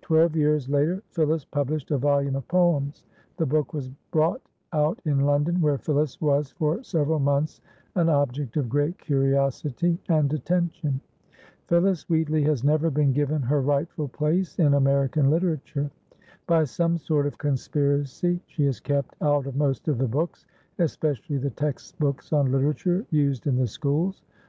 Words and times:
Twelve 0.00 0.34
years 0.34 0.68
later 0.68 1.04
Phillis 1.10 1.44
published 1.44 1.92
a 1.92 1.98
volume 1.98 2.34
of 2.34 2.48
poems. 2.48 3.06
The 3.36 3.46
book 3.46 3.72
was 3.72 3.90
brought 4.10 4.42
out 4.72 4.98
in 5.04 5.20
London, 5.20 5.60
where 5.60 5.78
Phillis 5.78 6.20
was 6.20 6.50
for 6.50 6.82
several 6.82 7.20
months 7.20 7.60
an 7.94 8.08
object 8.08 8.56
of 8.56 8.68
great 8.68 8.98
curiosity 8.98 10.00
and 10.08 10.32
attention. 10.32 11.00
Phillis 11.68 12.08
Wheatley 12.08 12.42
has 12.42 12.64
never 12.64 12.90
been 12.90 13.12
given 13.12 13.40
her 13.42 13.60
rightful 13.62 14.08
place 14.08 14.58
in 14.58 14.74
American 14.74 15.30
literature. 15.30 15.92
By 16.48 16.64
some 16.64 16.98
sort 16.98 17.28
of 17.28 17.38
conspiracy 17.38 18.40
she 18.48 18.64
is 18.64 18.80
kept 18.80 19.14
out 19.22 19.46
of 19.46 19.54
most 19.54 19.86
of 19.86 19.98
the 19.98 20.08
books, 20.08 20.44
especially 20.80 21.38
the 21.38 21.50
text 21.50 21.96
books 22.00 22.32
on 22.32 22.50
literature 22.50 23.06
used 23.12 23.46
in 23.46 23.54
the 23.54 23.68
schools. 23.68 24.22